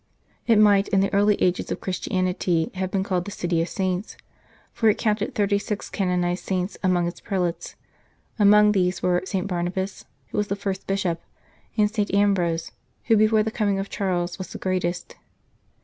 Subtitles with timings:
[0.47, 4.17] It might in the early ages of Christianity have been called the City of Saints,
[4.73, 7.75] for it counted thirty six canonized saints among its prelates;
[8.39, 9.45] among these were St.
[9.45, 11.21] Barnabas, who was the first Bishop,
[11.77, 12.11] and St.
[12.15, 12.71] Ambrose,
[13.03, 15.17] who before the coming of Charles was the greatest.